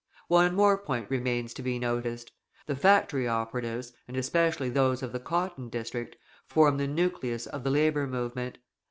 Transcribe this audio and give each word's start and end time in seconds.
One 0.29 0.55
more 0.55 0.79
point 0.79 1.11
remains 1.11 1.53
to 1.53 1.61
be 1.61 1.77
noticed. 1.77 2.31
The 2.65 2.75
factory 2.75 3.27
operatives, 3.27 3.93
and 4.07 4.17
especially 4.17 4.69
those 4.71 5.03
of 5.03 5.11
the 5.11 5.19
cotton 5.19 5.69
district, 5.69 6.15
form 6.47 6.77
the 6.77 6.87
nucleus 6.87 7.45
of 7.45 7.63
the 7.63 7.69
labour 7.69 8.07
movement. 8.07 8.57